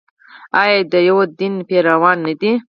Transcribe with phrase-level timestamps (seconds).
[0.61, 2.51] آیا د یو دین پیروان نه دي؟